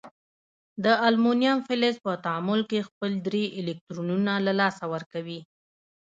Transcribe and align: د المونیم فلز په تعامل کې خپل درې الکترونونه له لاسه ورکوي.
د 0.83 0.85
المونیم 1.07 1.57
فلز 1.67 1.95
په 2.05 2.11
تعامل 2.25 2.61
کې 2.69 2.85
خپل 2.87 3.11
درې 3.27 3.43
الکترونونه 3.59 4.33
له 4.45 4.53
لاسه 4.59 4.83
ورکوي. 4.93 5.39